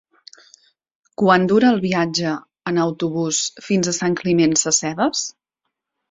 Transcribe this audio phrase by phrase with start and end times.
[1.21, 2.31] Quant dura el viatge
[2.71, 5.21] en autobús fins a Sant Climent Sescebes?